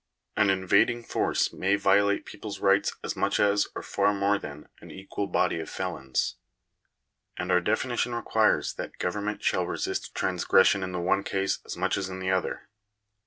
An 0.35 0.49
invading 0.49 1.03
force 1.03 1.53
may 1.53 1.75
violate 1.75 2.25
people's 2.25 2.59
rights 2.59 2.95
as 3.03 3.15
much 3.15 3.39
as, 3.39 3.67
or 3.75 3.83
far 3.83 4.15
more 4.15 4.39
than, 4.39 4.67
an 4.79 4.89
equal 4.89 5.27
body 5.27 5.59
of 5.59 5.69
felons; 5.69 6.37
and 7.37 7.51
our 7.51 7.61
definition 7.61 8.15
requires 8.15 8.73
that 8.73 8.97
government 8.97 9.43
shall 9.43 9.67
resist 9.67 10.15
transgression 10.15 10.81
in 10.81 10.91
the 10.91 10.99
one 10.99 11.21
case 11.21 11.59
as 11.65 11.77
much 11.77 11.97
as 11.99 12.09
in 12.09 12.19
the 12.19 12.31
other. 12.31 12.67